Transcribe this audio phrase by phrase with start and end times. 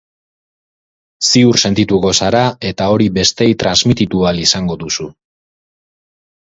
[1.31, 5.11] Ziur sentituko zara, eta hori besteei transmititu ahal izango duzu.